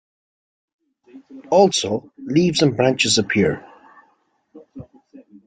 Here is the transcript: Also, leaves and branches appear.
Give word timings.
Also, 1.51 2.11
leaves 2.17 2.63
and 2.63 2.75
branches 2.75 3.19
appear. 3.19 3.63